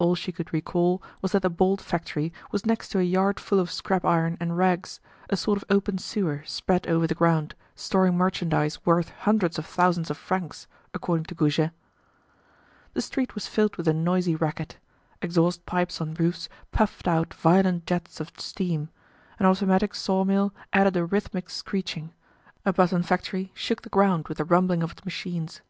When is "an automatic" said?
19.38-19.94